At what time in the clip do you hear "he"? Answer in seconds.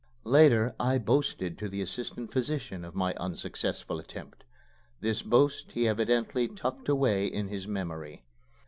5.73-5.87